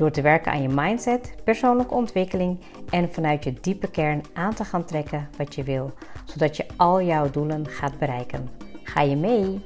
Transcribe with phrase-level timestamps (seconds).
[0.00, 2.58] Door te werken aan je mindset, persoonlijke ontwikkeling
[2.90, 5.92] en vanuit je diepe kern aan te gaan trekken wat je wil,
[6.24, 8.48] zodat je al jouw doelen gaat bereiken.
[8.82, 9.60] Ga je mee?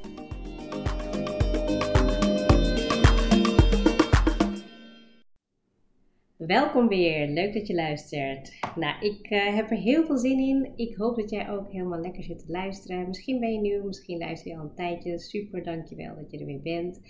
[6.37, 8.53] Welkom weer, leuk dat je luistert.
[8.77, 10.73] Nou, ik uh, heb er heel veel zin in.
[10.77, 13.09] Ik hoop dat jij ook helemaal lekker zit te luisteren.
[13.09, 15.19] Misschien ben je nieuw, misschien luister je al een tijdje.
[15.19, 17.01] Super, dankjewel dat je er weer bent.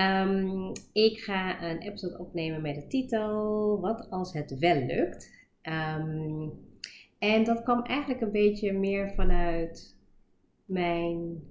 [0.00, 5.34] Um, ik ga een episode opnemen met de titel Wat als het wel lukt?
[5.62, 6.52] Um,
[7.18, 9.96] en dat kwam eigenlijk een beetje meer vanuit
[10.64, 11.42] mijn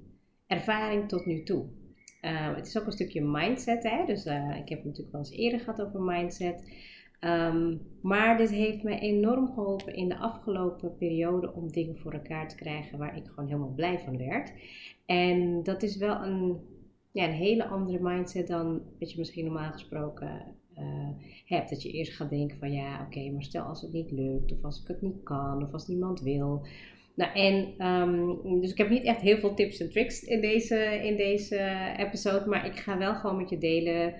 [0.47, 1.65] ervaring tot nu toe.
[2.21, 4.05] Uh, het is ook een stukje mindset, hè?
[4.05, 6.73] dus uh, ik heb het natuurlijk wel eens eerder gehad over mindset.
[8.01, 12.55] Maar dit heeft me enorm geholpen in de afgelopen periode om dingen voor elkaar te
[12.55, 14.53] krijgen waar ik gewoon helemaal blij van werd.
[15.05, 16.59] En dat is wel een,
[17.15, 20.41] ja, een hele andere mindset dan wat je misschien normaal gesproken
[20.77, 21.09] uh,
[21.45, 21.69] hebt.
[21.69, 24.63] Dat je eerst gaat denken van ja, oké, maar stel als het niet lukt, of
[24.63, 26.65] als ik het niet kan, of als niemand wil.
[27.15, 30.77] Nou, en um, dus ik heb niet echt heel veel tips en tricks in deze,
[31.03, 34.13] in deze episode, maar ik ga wel gewoon met je delen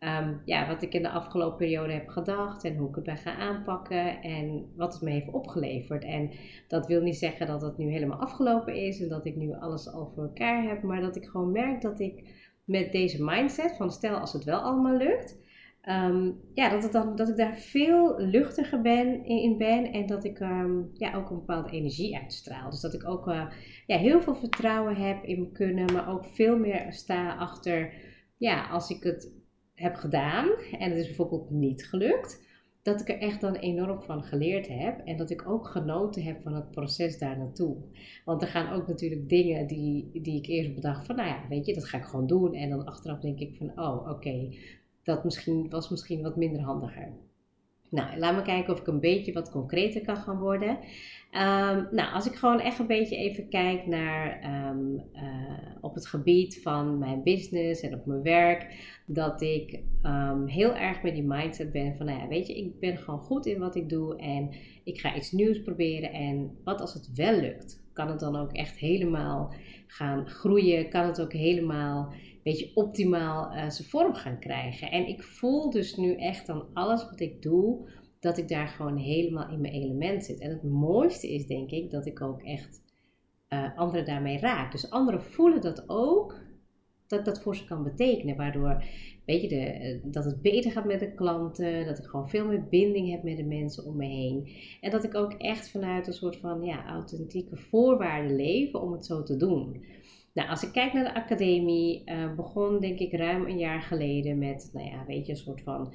[0.00, 3.16] um, ja, wat ik in de afgelopen periode heb gedacht en hoe ik het ben
[3.16, 6.04] gaan aanpakken en wat het me heeft opgeleverd.
[6.04, 6.30] En
[6.68, 9.92] dat wil niet zeggen dat het nu helemaal afgelopen is en dat ik nu alles
[9.92, 13.92] al voor elkaar heb, maar dat ik gewoon merk dat ik met deze mindset van
[13.92, 15.40] stel als het wel allemaal lukt,
[15.88, 20.24] um, ja, dat, het dan, dat ik daar veel luchtiger ben, in ben en dat
[20.24, 22.70] ik um, ja, ook een bepaalde energie uitstraal.
[22.70, 23.46] Dus dat ik ook uh,
[23.86, 27.92] ja, heel veel vertrouwen heb in me kunnen, maar ook veel meer sta achter,
[28.36, 29.32] ja, als ik het
[29.74, 32.50] heb gedaan en het is bijvoorbeeld niet gelukt,
[32.82, 36.42] dat ik er echt dan enorm van geleerd heb en dat ik ook genoten heb
[36.42, 37.76] van het proces daar naartoe.
[38.24, 41.66] Want er gaan ook natuurlijk dingen die, die ik eerst bedacht van, nou ja, weet
[41.66, 42.54] je, dat ga ik gewoon doen.
[42.54, 44.54] En dan achteraf denk ik van, oh, oké,
[45.02, 47.12] dat misschien, was misschien wat minder handiger.
[47.92, 50.70] Nou, laat me kijken of ik een beetje wat concreter kan gaan worden.
[50.70, 55.22] Um, nou, als ik gewoon echt een beetje even kijk naar um, uh,
[55.80, 58.66] op het gebied van mijn business en op mijn werk,
[59.06, 62.80] dat ik um, heel erg met die mindset ben van, nou ja, weet je, ik
[62.80, 64.50] ben gewoon goed in wat ik doe en
[64.84, 66.12] ik ga iets nieuws proberen.
[66.12, 67.82] En wat als het wel lukt?
[67.92, 69.54] Kan het dan ook echt helemaal
[69.86, 70.88] gaan groeien?
[70.88, 74.90] Kan het ook helemaal beetje optimaal uh, zijn vorm gaan krijgen.
[74.90, 77.88] En ik voel dus nu echt aan alles wat ik doe,
[78.20, 80.40] dat ik daar gewoon helemaal in mijn element zit.
[80.40, 82.82] En het mooiste is denk ik dat ik ook echt
[83.48, 84.72] uh, anderen daarmee raak.
[84.72, 86.40] Dus anderen voelen dat ook,
[87.06, 88.36] dat dat voor ze kan betekenen.
[88.36, 88.84] Waardoor,
[89.24, 92.46] weet je, de, eh, dat het beter gaat met de klanten, dat ik gewoon veel
[92.46, 94.48] meer binding heb met de mensen om me heen.
[94.80, 99.06] En dat ik ook echt vanuit een soort van ja, authentieke voorwaarden leef om het
[99.06, 99.84] zo te doen.
[100.32, 104.38] Nou, als ik kijk naar de academie, uh, begon denk ik ruim een jaar geleden
[104.38, 105.92] met, nou ja, weet je, een soort van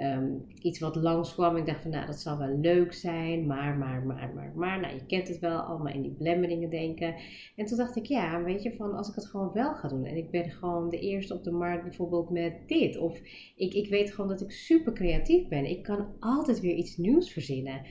[0.00, 1.56] um, iets wat langskwam.
[1.56, 4.80] Ik dacht van, nou, dat zal wel leuk zijn, maar, maar, maar, maar, maar.
[4.80, 7.14] Nou, je kent het wel, allemaal in die belemmeringen denken.
[7.56, 10.04] En toen dacht ik, ja, weet je, van als ik het gewoon wel ga doen.
[10.04, 12.98] En ik ben gewoon de eerste op de markt bijvoorbeeld met dit.
[12.98, 13.20] Of
[13.56, 15.64] ik, ik weet gewoon dat ik super creatief ben.
[15.64, 17.82] Ik kan altijd weer iets nieuws verzinnen.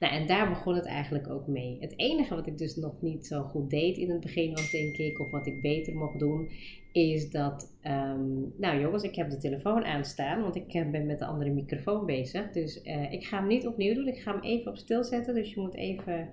[0.00, 1.76] Nou, en daar begon het eigenlijk ook mee.
[1.80, 4.96] Het enige wat ik dus nog niet zo goed deed in het begin was, denk
[4.96, 6.48] ik, of wat ik beter mocht doen,
[6.96, 11.18] is dat, um, nou jongens, ik heb de telefoon aanstaan, want ik eh, ben met
[11.18, 12.50] de andere microfoon bezig.
[12.50, 15.34] Dus uh, ik ga hem niet opnieuw doen, ik ga hem even op stil zetten.
[15.34, 16.28] Dus je moet even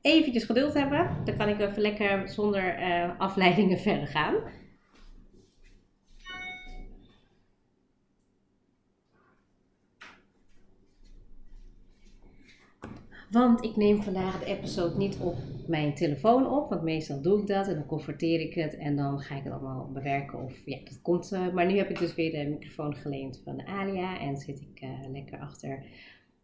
[0.00, 1.10] eventjes geduld hebben.
[1.24, 4.34] Dan kan ik even lekker zonder uh, afleidingen verder gaan.
[13.30, 15.36] Want ik neem vandaag de episode niet op
[15.66, 16.68] mijn telefoon op.
[16.68, 19.52] Want meestal doe ik dat en dan converteer ik het en dan ga ik het
[19.52, 20.44] allemaal bewerken.
[20.44, 21.32] Of ja, dat komt.
[21.32, 24.82] Uh, maar nu heb ik dus weer de microfoon geleend van Alia en zit ik
[24.82, 25.84] uh, lekker achter,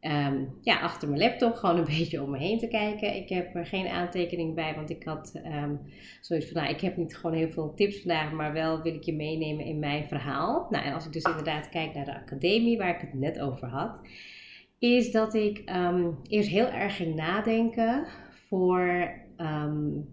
[0.01, 3.17] um, ja, achter mijn laptop gewoon een beetje om me heen te kijken.
[3.17, 5.81] Ik heb er geen aantekening bij, want ik had um,
[6.21, 9.03] zoiets van, nou, ik heb niet gewoon heel veel tips vandaag, maar wel wil ik
[9.03, 10.67] je meenemen in mijn verhaal.
[10.71, 13.69] Nou, en als ik dus inderdaad kijk naar de academie waar ik het net over
[13.69, 14.01] had
[14.79, 18.07] is dat ik um, eerst heel erg ging nadenken
[18.49, 20.09] voor, um,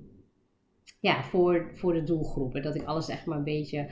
[0.99, 2.61] ja, voor, voor de doelgroepen.
[2.61, 3.89] Dat ik alles echt maar een beetje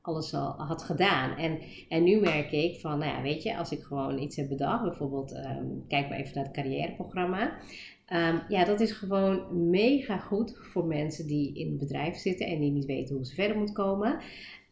[0.00, 1.36] alles al had gedaan.
[1.36, 1.58] En,
[1.88, 4.82] en nu merk ik van, nou ja, weet je, als ik gewoon iets heb bedacht,
[4.82, 7.56] bijvoorbeeld, um, kijk maar even naar het carrièreprogramma.
[8.48, 12.70] Ja, dat is gewoon mega goed voor mensen die in het bedrijf zitten en die
[12.70, 14.18] niet weten hoe ze verder moeten komen.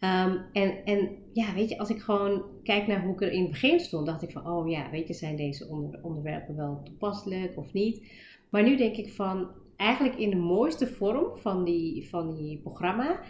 [0.01, 3.43] Um, en, en ja, weet je, als ik gewoon kijk naar hoe ik er in
[3.43, 6.81] het begin stond, dacht ik van, oh ja, weet je, zijn deze onder, onderwerpen wel
[6.85, 8.07] toepasselijk of niet?
[8.51, 13.21] Maar nu denk ik van, eigenlijk in de mooiste vorm van die, van die programma,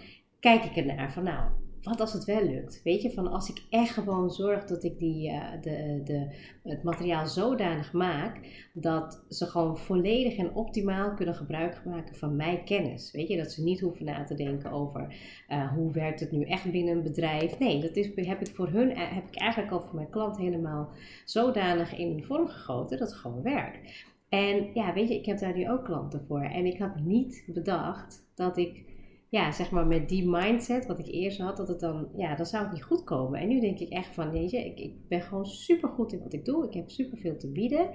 [0.40, 1.50] kijk ik ernaar van, nou,
[1.82, 2.81] wat als het wel lukt?
[2.85, 6.27] Weet je, van als ik echt gewoon zorg dat ik die, uh, de, de,
[6.62, 8.41] het materiaal zodanig maak
[8.73, 13.12] dat ze gewoon volledig en optimaal kunnen gebruik maken van mijn kennis.
[13.12, 15.15] Weet je, dat ze niet hoeven na te denken over
[15.49, 17.59] uh, hoe werkt het nu echt binnen een bedrijf.
[17.59, 20.37] Nee, dat is, heb ik voor hun eh, heb ik eigenlijk al voor mijn klant
[20.37, 20.91] helemaal
[21.25, 24.09] zodanig in vorm gegoten dat het gewoon werkt.
[24.29, 26.43] En ja, weet je, ik heb daar nu ook klanten voor.
[26.43, 28.90] En ik had niet bedacht dat ik
[29.31, 32.47] ja, zeg maar met die mindset wat ik eerst had, dat het dan, ja, dan
[32.47, 33.41] zou het niet goed komen.
[33.41, 36.23] En nu denk ik echt van, weet je, ik, ik ben gewoon super goed in
[36.23, 36.67] wat ik doe.
[36.67, 37.91] Ik heb super veel te bieden.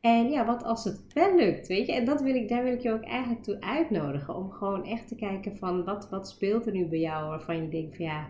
[0.00, 1.92] En ja, wat als het wel lukt, weet je?
[1.92, 4.34] En dat wil ik, daar wil ik je ook eigenlijk toe uitnodigen.
[4.34, 7.68] Om gewoon echt te kijken van, wat, wat speelt er nu bij jou waarvan je
[7.68, 8.28] denkt van, ja,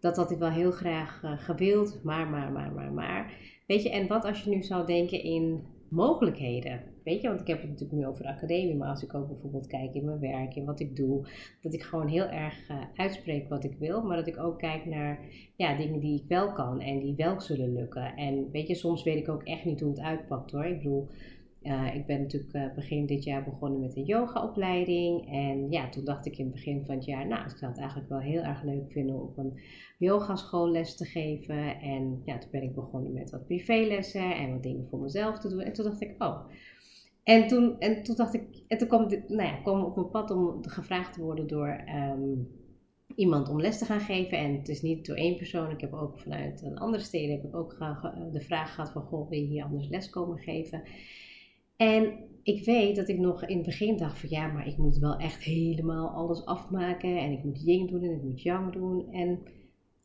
[0.00, 3.32] dat had ik wel heel graag uh, gewild, maar, maar, maar, maar, maar.
[3.66, 6.80] Weet je, en wat als je nu zou denken in mogelijkheden.
[7.04, 9.28] Weet je, want ik heb het natuurlijk nu over de academie, maar als ik ook
[9.28, 11.26] bijvoorbeeld kijk in mijn werk, in wat ik doe,
[11.60, 14.86] dat ik gewoon heel erg uh, uitspreek wat ik wil, maar dat ik ook kijk
[14.86, 15.18] naar
[15.56, 18.16] ja, dingen die ik wel kan en die wel zullen lukken.
[18.16, 20.64] En weet je, soms weet ik ook echt niet hoe het uitpakt hoor.
[20.64, 21.08] Ik bedoel,
[21.68, 25.32] uh, ik ben natuurlijk uh, begin dit jaar begonnen met een yogaopleiding.
[25.32, 27.80] En ja, toen dacht ik in het begin van het jaar, nou, ik zou het
[27.80, 29.60] eigenlijk wel heel erg leuk vinden om een
[29.98, 31.80] yogaschool les te geven.
[31.80, 35.48] En ja, toen ben ik begonnen met wat privélessen en wat dingen voor mezelf te
[35.48, 35.60] doen.
[35.60, 36.40] En toen dacht ik, oh.
[37.22, 40.30] En toen, en toen dacht ik, en toen kwam, nou ja, kwam op mijn pad
[40.30, 42.48] om gevraagd te worden door um,
[43.14, 44.38] iemand om les te gaan geven.
[44.38, 45.70] En het is niet door één persoon.
[45.70, 47.76] Ik heb ook vanuit een andere steden heb ik ook
[48.32, 50.82] de vraag gehad van, goh, wil je hier anders les komen geven?
[51.78, 54.98] En ik weet dat ik nog in het begin dacht van ja, maar ik moet
[54.98, 57.18] wel echt helemaal alles afmaken.
[57.18, 59.12] En ik moet yin doen en ik moet yang doen.
[59.12, 59.38] En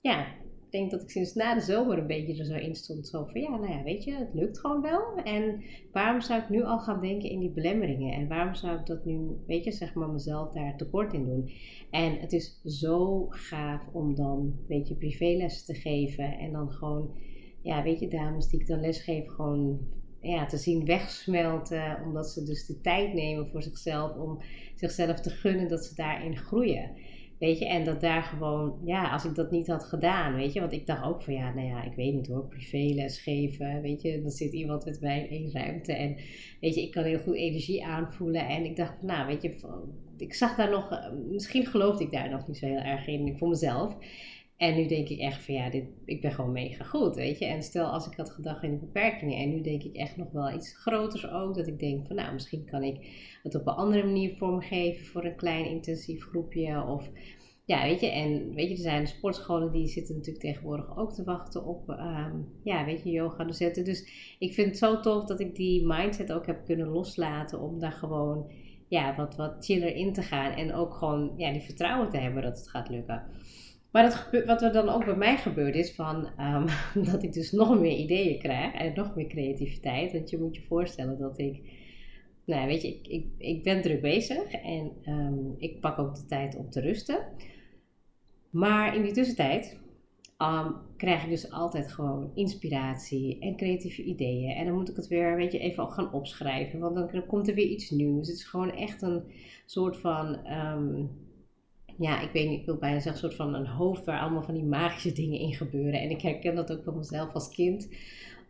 [0.01, 3.07] ja, ik denk dat ik sinds na de zomer een beetje er zo in stond.
[3.07, 5.15] Zo van ja, nou ja, weet je, het lukt gewoon wel.
[5.23, 8.13] En waarom zou ik nu al gaan denken in die belemmeringen?
[8.13, 11.49] En waarom zou ik dat nu, weet je, zeg maar mezelf daar tekort in doen?
[11.89, 16.37] En het is zo gaaf om dan, weet je, privélessen te geven.
[16.37, 17.15] En dan gewoon,
[17.61, 19.79] ja, weet je, dames die ik dan lesgeef, gewoon
[20.23, 22.01] ja, te zien wegsmelten.
[22.05, 24.41] Omdat ze dus de tijd nemen voor zichzelf om
[24.75, 26.91] zichzelf te gunnen dat ze daarin groeien.
[27.39, 30.59] Weet je, en dat daar gewoon, ja, als ik dat niet had gedaan, weet je,
[30.59, 34.01] want ik dacht ook van ja, nou ja, ik weet niet hoor, privéles geven, weet
[34.01, 36.15] je, dan zit iemand met mij in ruimte en
[36.59, 39.55] weet je, ik kan heel goed energie aanvoelen en ik dacht, nou, weet je,
[40.17, 43.49] ik zag daar nog, misschien geloofde ik daar nog niet zo heel erg in voor
[43.49, 43.97] mezelf.
[44.63, 47.45] En nu denk ik echt van ja, dit, ik ben gewoon mega goed, weet je.
[47.45, 49.38] En stel als ik had gedacht in de beperkingen.
[49.38, 51.56] En nu denk ik echt nog wel iets groters ook.
[51.56, 52.98] Dat ik denk van nou, misschien kan ik
[53.44, 56.83] het op een andere manier vormgeven voor een klein intensief groepje.
[56.83, 57.10] Of
[57.65, 58.07] ja, weet je.
[58.07, 62.48] En weet je, er zijn sportscholen die zitten natuurlijk tegenwoordig ook te wachten op, um,
[62.63, 63.86] ja, weet je, yoga zetten.
[63.86, 64.07] Dus
[64.39, 67.92] ik vind het zo tof dat ik die mindset ook heb kunnen loslaten om daar
[67.92, 68.51] gewoon
[68.88, 70.51] ja, wat, wat chiller in te gaan.
[70.51, 73.24] En ook gewoon ja, die vertrouwen te hebben dat het gaat lukken.
[73.94, 76.66] Maar dat wat er dan ook bij mij gebeurt is van, um,
[77.12, 80.12] dat ik dus nog meer ideeën krijg en nog meer creativiteit.
[80.12, 81.62] Want je moet je voorstellen dat ik,
[82.45, 86.26] nou weet je, ik, ik, ik ben druk bezig en um, ik pak ook de
[86.26, 87.18] tijd om te rusten.
[88.50, 89.80] Maar in die tussentijd
[90.38, 94.56] um, krijg ik dus altijd gewoon inspiratie en creatieve ideeën.
[94.56, 97.56] En dan moet ik het weer, weet je, even gaan opschrijven, want dan komt er
[97.56, 98.28] weer iets nieuws.
[98.28, 99.23] Het is gewoon echt een
[99.66, 100.40] soort van
[101.97, 104.44] ja, ik weet niet, ik wil bijna zeggen, een soort van een hoofd waar allemaal
[104.44, 106.02] van die magische dingen in gebeuren.
[106.02, 107.90] En ik herken dat ook van mezelf als kind.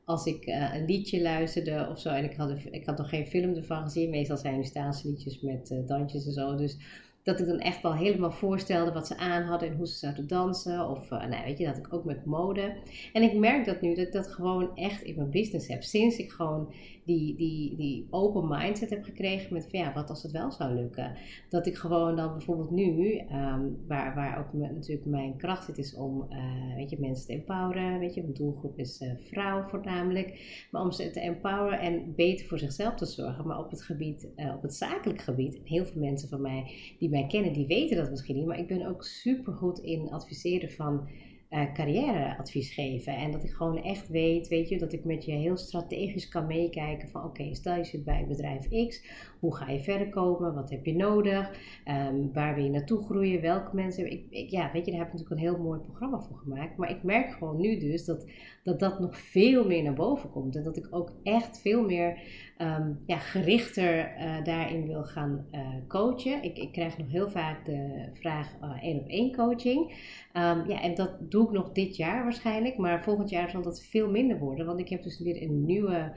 [0.05, 3.27] Als ik uh, een liedje luisterde of zo, en ik had, ik had nog geen
[3.27, 4.09] film ervan gezien.
[4.09, 6.55] Meestal zijn er staansliedjes met uh, dansjes en zo.
[6.55, 6.77] Dus
[7.23, 10.27] dat ik dan echt wel helemaal voorstelde wat ze aan hadden en hoe ze zouden
[10.27, 10.89] dansen.
[10.89, 12.73] Of uh, weet je, dat ik ook met mode.
[13.13, 15.83] En ik merk dat nu dat ik dat gewoon echt in mijn business heb.
[15.83, 16.73] Sinds ik gewoon
[17.05, 20.73] die, die, die open mindset heb gekregen met van ja, wat als het wel zou
[20.73, 21.15] lukken.
[21.49, 25.95] Dat ik gewoon dan bijvoorbeeld nu, um, waar, waar ook natuurlijk mijn kracht zit, is
[25.95, 27.99] om uh, weet je, mensen te empoweren.
[27.99, 30.65] Weet je, mijn doelgroep is uh, vrouw voornamelijk.
[30.71, 33.47] Maar om ze te empoweren en beter voor zichzelf te zorgen.
[33.47, 37.27] Maar op het gebied, op het zakelijk gebied, heel veel mensen van mij die mij
[37.27, 38.45] kennen, die weten dat misschien niet.
[38.45, 41.07] Maar ik ben ook super goed in adviseren van
[41.53, 43.15] uh, carrièreadvies geven.
[43.15, 46.47] En dat ik gewoon echt weet, weet je, dat ik met je heel strategisch kan
[46.47, 49.03] meekijken van oké, stel je zit bij bedrijf X,
[49.39, 51.51] hoe ga je verder komen, wat heb je nodig,
[51.87, 54.11] um, waar wil je naartoe groeien, welke mensen.
[54.11, 56.77] Ik, ik, ja, weet je, daar heb ik natuurlijk een heel mooi programma voor gemaakt.
[56.77, 58.25] Maar ik merk gewoon nu dus dat
[58.63, 60.55] dat, dat nog veel meer naar boven komt.
[60.55, 62.19] En dat ik ook echt veel meer
[62.63, 66.43] um, ja, gerichter uh, daarin wil gaan uh, coachen.
[66.43, 69.91] Ik, ik krijg nog heel vaak de vraag één op één coaching.
[70.33, 72.77] Um, ja, en dat doe ik nog dit jaar waarschijnlijk.
[72.77, 74.65] Maar volgend jaar zal dat veel minder worden.
[74.65, 76.11] Want ik heb dus weer een nieuwe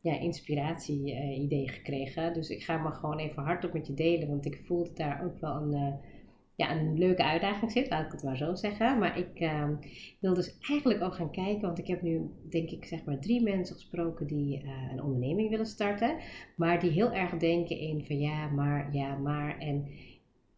[0.00, 2.32] ja, inspiratie-idee gekregen.
[2.32, 4.28] Dus ik ga maar gewoon even hardop met je delen.
[4.28, 5.94] Want ik voel dat daar ook wel een
[6.56, 8.98] ja, een leuke uitdaging zit, laat ik het maar zo zeggen.
[8.98, 9.68] Maar ik uh,
[10.20, 13.42] wil dus eigenlijk ook gaan kijken, want ik heb nu denk ik zeg maar drie
[13.42, 16.16] mensen gesproken die uh, een onderneming willen starten.
[16.56, 19.58] Maar die heel erg denken in van ja, maar, ja, maar.
[19.58, 19.88] En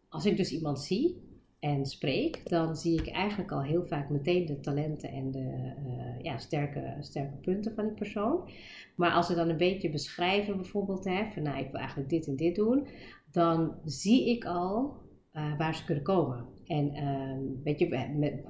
[0.09, 1.21] als ik dus iemand zie
[1.59, 6.21] en spreek, dan zie ik eigenlijk al heel vaak meteen de talenten en de uh,
[6.21, 8.49] ja, sterke, sterke punten van die persoon.
[8.95, 12.27] Maar als ze dan een beetje beschrijven bijvoorbeeld, hè, van nou ik wil eigenlijk dit
[12.27, 12.87] en dit doen,
[13.31, 16.45] dan zie ik al uh, waar ze kunnen komen.
[16.65, 18.17] En uh, weet je, met,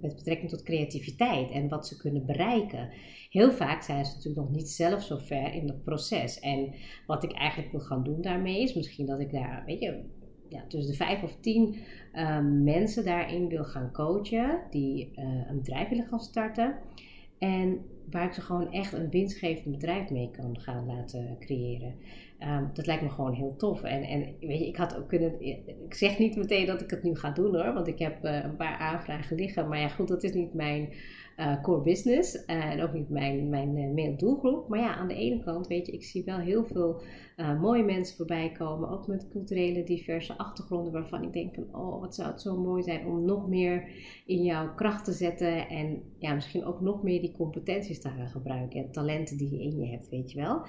[0.00, 2.88] met, betrekking tot creativiteit en wat ze kunnen bereiken.
[3.30, 6.40] Heel vaak zijn ze natuurlijk nog niet zelf zo ver in dat proces.
[6.40, 6.74] En
[7.06, 10.02] wat ik eigenlijk wil gaan doen daarmee is misschien dat ik daar, weet je,
[10.48, 11.76] ja, tussen de vijf of tien
[12.12, 14.60] uh, mensen daarin wil gaan coachen.
[14.70, 16.78] Die uh, een bedrijf willen gaan starten.
[17.38, 17.78] En
[18.10, 21.94] waar ik ze gewoon echt een winstgevend bedrijf mee kan gaan laten creëren.
[22.48, 23.82] Um, dat lijkt me gewoon heel tof.
[23.82, 25.40] En, en weet je, ik had ook kunnen.
[25.84, 28.44] Ik zeg niet meteen dat ik het nu ga doen hoor, want ik heb uh,
[28.44, 29.68] een paar aanvragen liggen.
[29.68, 30.88] Maar ja, goed, dat is niet mijn
[31.38, 32.34] uh, core business.
[32.34, 34.68] Uh, en ook niet mijn, mijn uh, doelgroep.
[34.68, 37.02] Maar ja, aan de ene kant, weet je, ik zie wel heel veel
[37.60, 38.88] mooie mensen voorbij komen.
[38.88, 40.92] Ook met culturele, diverse achtergronden.
[40.92, 43.88] Waarvan ik denk van, oh, wat zou het zo mooi zijn om nog meer
[44.26, 45.68] in jouw kracht te zetten.
[45.68, 48.84] En ja, misschien ook nog meer die competenties te gaan gebruiken.
[48.84, 50.62] En talenten die je in je hebt, weet je wel.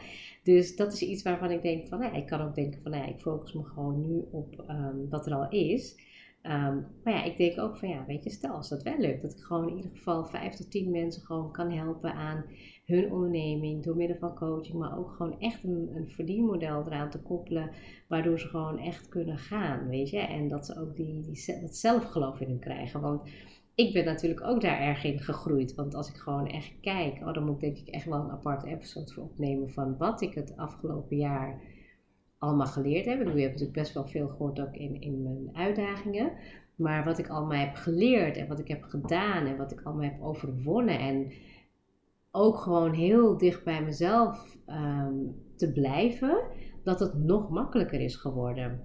[0.44, 3.10] Dus dat is iets waarvan ik denk van, nou, ik kan ook denken van, nou,
[3.10, 6.10] ik focus me gewoon nu op um, wat er al is.
[6.44, 9.22] Um, maar ja, ik denk ook van ja, weet je, stel als dat wel lukt,
[9.22, 12.46] dat ik gewoon in ieder geval vijf tot tien mensen gewoon kan helpen aan
[12.86, 17.22] hun onderneming door middel van coaching, maar ook gewoon echt een, een verdienmodel eraan te
[17.22, 17.72] koppelen,
[18.08, 21.76] waardoor ze gewoon echt kunnen gaan, weet je, en dat ze ook die, die, dat
[21.76, 23.02] zelfgeloof in hun krijgen.
[23.02, 23.30] Want
[23.88, 25.76] ik ben natuurlijk ook daar erg in gegroeid.
[25.76, 28.32] Want als ik gewoon echt kijk, oh, dan moet ik denk ik echt wel een
[28.32, 31.62] aparte episode voor opnemen van wat ik het afgelopen jaar
[32.38, 33.20] allemaal geleerd heb.
[33.20, 36.32] Ik heb natuurlijk best wel veel gehoord ook in, in mijn uitdagingen.
[36.76, 40.10] Maar wat ik allemaal heb geleerd en wat ik heb gedaan en wat ik allemaal
[40.10, 41.00] heb overwonnen.
[41.00, 41.32] En
[42.32, 45.16] ook gewoon heel dicht bij mezelf ehm,
[45.56, 46.42] te blijven,
[46.84, 48.82] dat het nog makkelijker is geworden.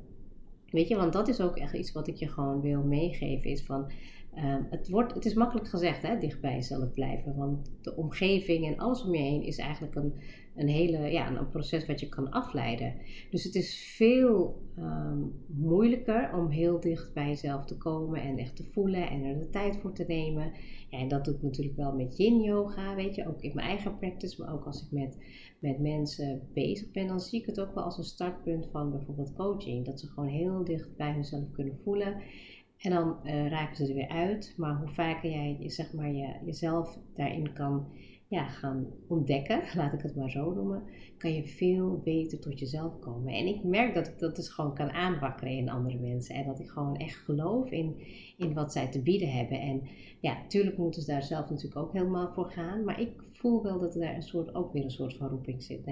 [0.71, 3.51] Weet je, want dat is ook echt iets wat ik je gewoon wil meegeven.
[3.51, 3.91] Is van,
[4.37, 7.37] um, het, wordt, het is makkelijk gezegd, hè, dicht bij jezelf blijven.
[7.37, 10.15] Want de omgeving en alles om je heen is eigenlijk een,
[10.57, 12.95] een hele, ja, een proces wat je kan afleiden.
[13.31, 18.57] Dus het is veel um, moeilijker om heel dicht bij jezelf te komen en echt
[18.57, 20.53] te voelen en er de tijd voor te nemen.
[20.91, 23.69] Ja, en dat doe ik natuurlijk wel met yin yoga, weet je, ook in mijn
[23.69, 25.19] eigen practice, maar ook als ik met,
[25.59, 29.35] met mensen bezig ben, dan zie ik het ook wel als een startpunt van bijvoorbeeld
[29.35, 29.87] coaching.
[29.87, 32.17] Dat ze gewoon heel dicht bij hunzelf kunnen voelen.
[32.79, 34.55] En dan uh, raken ze er weer uit.
[34.57, 37.89] Maar hoe vaker jij zeg maar, je, jezelf daarin kan
[38.29, 40.83] ja, gaan ontdekken, laat ik het maar zo noemen,
[41.19, 43.33] kan je veel beter tot jezelf komen.
[43.33, 46.35] En ik merk dat ik dat dus gewoon kan aanwakkeren in andere mensen.
[46.35, 48.03] En dat ik gewoon echt geloof in,
[48.37, 49.61] in wat zij te bieden hebben.
[49.61, 49.83] En
[50.21, 52.85] ja, natuurlijk moeten ze daar zelf natuurlijk ook helemaal voor gaan.
[52.85, 55.63] Maar ik voel wel dat er daar een soort, ook weer een soort van roeping
[55.63, 55.85] zit.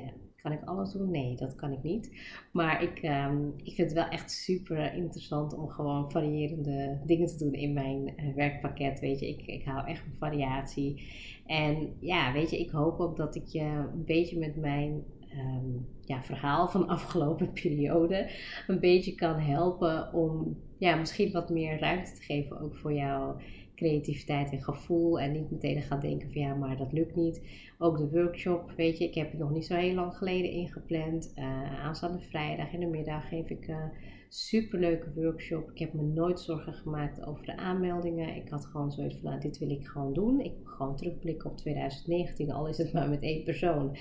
[0.44, 1.10] Kan ik alles doen?
[1.10, 2.10] Nee, dat kan ik niet.
[2.52, 7.38] Maar ik, um, ik vind het wel echt super interessant om gewoon variërende dingen te
[7.38, 9.00] doen in mijn uh, werkpakket.
[9.00, 11.02] Weet je, ik, ik hou echt van variatie.
[11.46, 15.04] En ja, weet je, ik hoop ook dat ik je een beetje met mijn
[15.36, 18.30] um, ja, verhaal van de afgelopen periode
[18.66, 23.40] een beetje kan helpen om ja, misschien wat meer ruimte te geven ook voor jou
[23.84, 25.20] creativiteit en gevoel.
[25.20, 27.42] En niet meteen gaan denken van ja, maar dat lukt niet.
[27.78, 31.32] Ook de workshop, weet je, ik heb het nog niet zo heel lang geleden ingepland.
[31.36, 33.92] Uh, aanstaande vrijdag in de middag geef ik een
[34.28, 35.70] superleuke workshop.
[35.70, 38.36] Ik heb me nooit zorgen gemaakt over de aanmeldingen.
[38.36, 40.40] Ik had gewoon zoiets van, nou, dit wil ik gewoon doen.
[40.40, 43.96] Ik wil gewoon terugblikken op 2019, al is het maar met één persoon.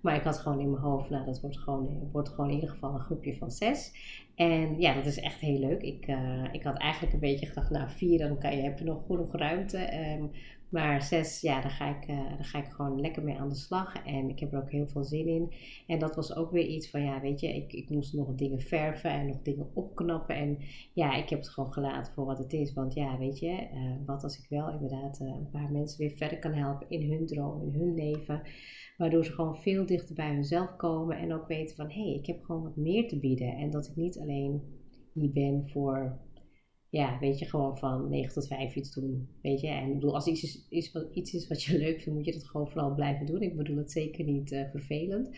[0.00, 2.70] Maar ik had gewoon in mijn hoofd, nou, dat wordt gewoon, wordt gewoon in ieder
[2.70, 3.92] geval een groepje van zes.
[4.38, 5.82] En ja, dat is echt heel leuk.
[5.82, 8.84] Ik, uh, ik had eigenlijk een beetje gedacht, nou vier, dan kan je, heb je
[8.84, 10.10] nog genoeg ruimte.
[10.18, 10.30] Um,
[10.68, 13.54] maar zes, ja, daar ga, ik, uh, daar ga ik gewoon lekker mee aan de
[13.54, 14.06] slag.
[14.06, 15.52] En ik heb er ook heel veel zin in.
[15.86, 18.60] En dat was ook weer iets van, ja, weet je, ik, ik moest nog dingen
[18.60, 20.36] verven en nog dingen opknappen.
[20.36, 20.58] En
[20.92, 22.72] ja, ik heb het gewoon gelaten voor wat het is.
[22.72, 26.16] Want ja, weet je, uh, wat als ik wel inderdaad uh, een paar mensen weer
[26.16, 28.42] verder kan helpen in hun droom, in hun leven.
[28.96, 31.18] Waardoor ze gewoon veel dichter bij hunzelf komen.
[31.18, 33.56] En ook weten van, hé, hey, ik heb gewoon wat meer te bieden.
[33.56, 34.62] En dat ik niet alleen
[35.12, 36.18] hier ben voor
[36.90, 39.28] ja, weet je, gewoon van 9 tot 5 iets doen.
[39.42, 42.18] Weet je, en ik bedoel, als iets is, wat, iets is wat je leuk vindt,
[42.18, 43.42] moet je dat gewoon vooral blijven doen.
[43.42, 45.30] Ik bedoel het zeker niet uh, vervelend.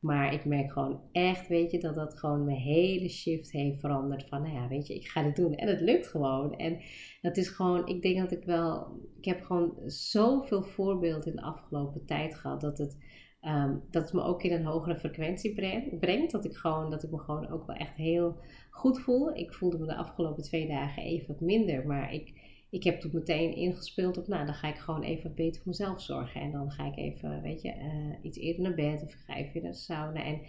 [0.00, 4.28] Maar ik merk gewoon echt, weet je, dat dat gewoon mijn hele shift heeft veranderd.
[4.28, 5.54] Van, nou ja, weet je, ik ga dit doen.
[5.54, 6.56] En het lukt gewoon.
[6.56, 6.80] En
[7.20, 11.42] dat is gewoon, ik denk dat ik wel, ik heb gewoon zoveel voorbeelden in de
[11.42, 12.60] afgelopen tijd gehad.
[12.60, 12.98] Dat het,
[13.46, 15.54] um, dat het me ook in een hogere frequentie
[15.98, 16.30] brengt.
[16.30, 18.36] Dat ik gewoon, dat ik me gewoon ook wel echt heel
[18.70, 19.36] goed voel.
[19.36, 22.32] Ik voelde me de afgelopen twee dagen even wat minder, maar ik,
[22.70, 26.00] ik heb toen meteen ingespeeld op, nou, dan ga ik gewoon even beter voor mezelf
[26.00, 26.40] zorgen.
[26.40, 29.62] En dan ga ik even, weet je, uh, iets eerder naar bed of ga even
[29.62, 30.24] naar de sauna.
[30.24, 30.40] En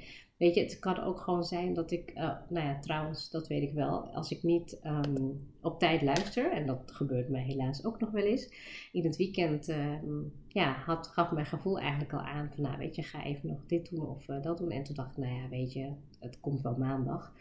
[0.43, 3.61] weet je, het kan ook gewoon zijn dat ik, uh, nou ja, trouwens, dat weet
[3.61, 7.99] ik wel, als ik niet um, op tijd luister, en dat gebeurt mij helaas ook
[7.99, 8.53] nog wel eens,
[8.91, 12.95] in het weekend, um, ja, had, gaf mijn gevoel eigenlijk al aan van, nou, weet
[12.95, 14.71] je, ga even nog dit doen of uh, dat doen.
[14.71, 17.33] En toen dacht ik, nou ja, weet je, het komt wel maandag.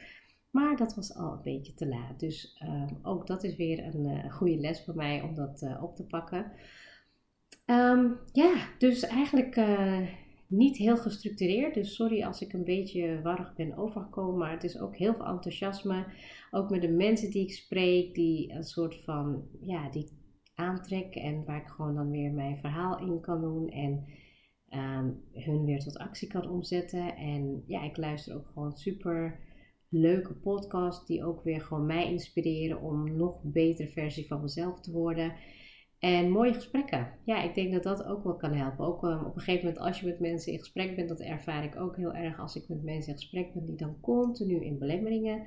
[0.51, 2.21] Maar dat was al een beetje te laat.
[2.21, 5.97] Dus um, ook dat is weer een uh, goede les voor mij om dat op
[5.97, 6.53] te pakken.
[8.33, 9.57] Ja, dus eigenlijk
[10.53, 11.75] niet heel gestructureerd.
[11.75, 14.39] Dus sorry als ik een beetje warrig ben overgekomen.
[14.39, 16.07] Maar het is ook heel veel enthousiasme.
[16.51, 20.09] Ook met de mensen die ik spreek, die een soort van, ja, die
[20.55, 21.15] aantrek.
[21.15, 23.69] En waar ik gewoon dan weer mijn verhaal in kan doen.
[23.69, 24.05] En
[24.71, 27.17] um, hun weer tot actie kan omzetten.
[27.17, 29.41] En ja, ik luister ook gewoon super
[29.89, 34.93] leuke podcast die ook weer gewoon mij inspireren om nog betere versie van mezelf te
[34.93, 35.33] worden.
[36.03, 37.19] En mooie gesprekken.
[37.25, 38.85] Ja, ik denk dat dat ook wel kan helpen.
[38.85, 41.65] Ook um, op een gegeven moment als je met mensen in gesprek bent, dat ervaar
[41.65, 44.79] ik ook heel erg als ik met mensen in gesprek ben die dan continu in
[44.79, 45.47] belemmeringen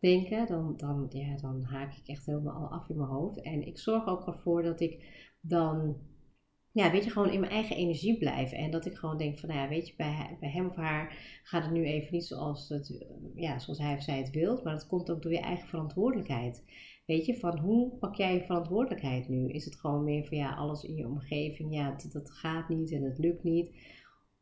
[0.00, 0.46] denken.
[0.46, 3.42] Dan, dan, ja, dan haak ik echt helemaal af in mijn hoofd.
[3.42, 5.04] En ik zorg ook ervoor dat ik
[5.40, 5.96] dan
[6.72, 8.58] ja, weet je, gewoon in mijn eigen energie blijven.
[8.58, 11.16] En dat ik gewoon denk van, nou ja, weet je, bij, bij hem of haar
[11.42, 14.64] gaat het nu even niet zoals, het, ja, zoals hij of zij het wilt.
[14.64, 16.64] Maar dat komt ook door je eigen verantwoordelijkheid.
[17.06, 19.48] Weet je, van hoe pak jij je verantwoordelijkheid nu?
[19.48, 23.02] Is het gewoon meer van, ja, alles in je omgeving, ja, dat, gaat niet en
[23.02, 23.70] het lukt niet.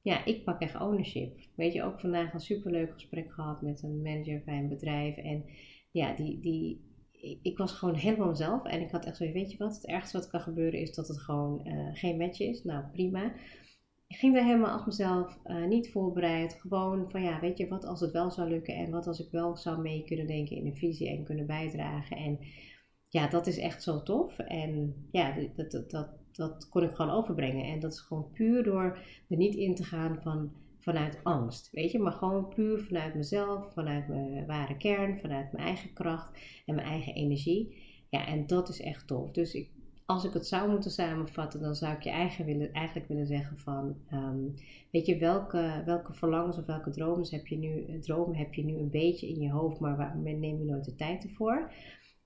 [0.03, 1.38] Ja, ik pak echt ownership.
[1.57, 5.16] Weet je, ook vandaag een superleuk gesprek gehad met een manager bij een bedrijf.
[5.16, 5.44] En
[5.90, 6.81] ja, die, die,
[7.42, 8.64] ik was gewoon helemaal mezelf.
[8.64, 11.09] En ik had echt zo, weet je wat, het ergste wat kan gebeuren is dat
[11.09, 12.62] het gewoon uh, geen match is.
[12.62, 13.33] Nou, prima.
[14.14, 16.55] Ik ging daar helemaal als mezelf, uh, niet voorbereid.
[16.61, 18.74] Gewoon van, ja, weet je, wat als het wel zou lukken.
[18.74, 22.16] En wat als ik wel zou mee kunnen denken in de visie en kunnen bijdragen.
[22.16, 22.38] En
[23.09, 24.38] ja, dat is echt zo tof.
[24.38, 27.64] En ja, dat, dat, dat, dat kon ik gewoon overbrengen.
[27.64, 28.98] En dat is gewoon puur door
[29.29, 33.72] er niet in te gaan van vanuit angst, weet je, maar gewoon puur vanuit mezelf,
[33.72, 37.83] vanuit mijn ware kern, vanuit mijn eigen kracht en mijn eigen energie.
[38.11, 39.31] Ja, en dat is echt tof.
[39.31, 39.70] Dus ik,
[40.06, 43.96] als ik het zou moeten samenvatten, dan zou ik je willen, eigenlijk willen zeggen van,
[44.12, 44.54] um,
[44.90, 48.78] weet je, welke, welke verlangens of welke dromen heb je nu, dromen heb je nu
[48.78, 51.72] een beetje in je hoofd, maar waar neem je nooit de tijd ervoor?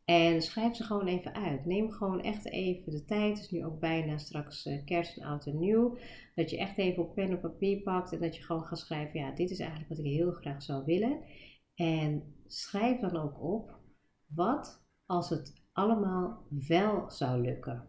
[0.05, 1.65] En schrijf ze gewoon even uit.
[1.65, 3.37] Neem gewoon echt even de tijd.
[3.37, 5.99] Het is nu ook bijna straks uh, kerst en oud en nieuw.
[6.35, 8.13] Dat je echt even op pen en papier pakt.
[8.13, 9.21] En dat je gewoon gaat schrijven.
[9.21, 11.21] Ja, dit is eigenlijk wat ik heel graag zou willen.
[11.75, 13.79] En schrijf dan ook op.
[14.27, 17.85] Wat als het allemaal wel zou lukken.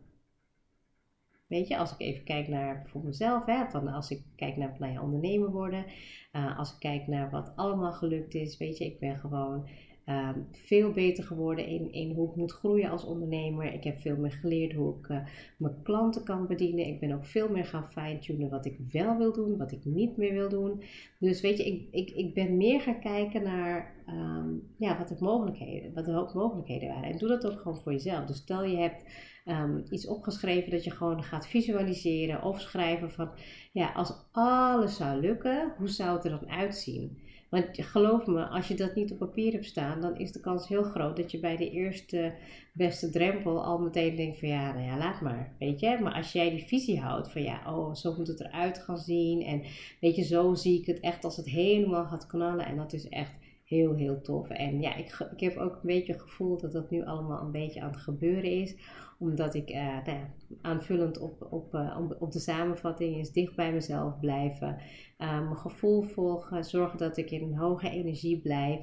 [1.47, 4.75] Weet je, als ik even kijk naar voor mezelf, hè, van als ik kijk naar
[4.80, 5.86] nou ja, ondernemer worden,
[6.34, 9.67] uh, als ik kijk naar wat allemaal gelukt is, weet je, ik ben gewoon
[10.10, 13.74] Um, veel beter geworden in, in hoe ik moet groeien als ondernemer.
[13.74, 15.17] Ik heb veel meer geleerd hoe ik uh,
[15.58, 16.88] mijn klanten kan bedienen.
[16.88, 20.17] Ik ben ook veel meer gaan fine-tunen wat ik wel wil doen, wat ik niet
[20.17, 20.84] meer wil doen.
[21.19, 25.17] Dus weet je, ik, ik, ik ben meer gaan kijken naar um, ja, wat, er
[25.19, 27.12] mogelijkheden, wat mogelijkheden waren.
[27.12, 28.26] En doe dat ook gewoon voor jezelf.
[28.26, 29.04] Dus stel je hebt
[29.45, 33.30] um, iets opgeschreven dat je gewoon gaat visualiseren of schrijven van
[33.72, 37.28] ja, als alles zou lukken, hoe zou het er dan uitzien?
[37.50, 40.68] Want geloof me, als je dat niet op papier hebt staan, dan is de kans
[40.68, 42.34] heel groot dat je bij de eerste
[42.74, 45.98] beste drempel al meteen denkt van ja, nou ja, laat maar, weet je.
[46.02, 49.42] Maar als jij die visie houdt van ja, oh, zo moet het eruit gaan zien
[49.42, 49.62] en
[50.00, 53.10] weet je, zo zie ik het echt als het helemaal gaat knallen en dat is
[53.10, 53.32] echt
[53.70, 54.50] heel, heel tof.
[54.50, 57.52] En ja, ik, ik heb ook een beetje het gevoel dat dat nu allemaal een
[57.52, 58.76] beetje aan het gebeuren is.
[59.20, 60.30] Omdat ik uh, nou ja,
[60.62, 64.78] aanvullend op, op, uh, op de samenvatting is dicht bij mezelf blijven.
[65.18, 68.80] Uh, mijn gevoel volgen, zorgen dat ik in een hoge energie blijf.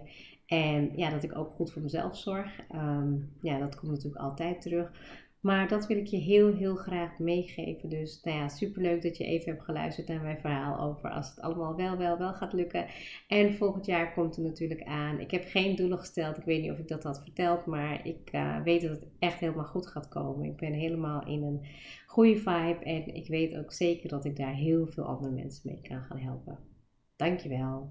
[0.46, 2.60] En ja, dat ik ook goed voor mezelf zorg.
[2.68, 4.92] Ehm, ja, dat komt natuurlijk altijd terug.
[5.46, 7.88] Maar dat wil ik je heel, heel graag meegeven.
[7.88, 11.40] Dus nou ja, superleuk dat je even hebt geluisterd naar mijn verhaal over als het
[11.40, 12.86] allemaal wel, wel, wel gaat lukken.
[13.28, 15.20] En volgend jaar komt er natuurlijk aan.
[15.20, 16.36] Ik heb geen doelen gesteld.
[16.36, 19.40] Ik weet niet of ik dat had verteld, maar ik uh, weet dat het echt
[19.40, 20.44] helemaal goed gaat komen.
[20.44, 21.66] Ik ben helemaal in een
[22.06, 25.80] goede vibe en ik weet ook zeker dat ik daar heel veel andere mensen mee
[25.82, 26.58] kan gaan helpen.
[27.16, 27.90] Dankjewel.